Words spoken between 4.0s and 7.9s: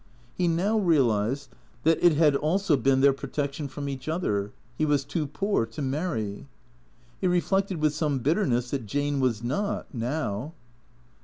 other. He was too poor to marry. He reflected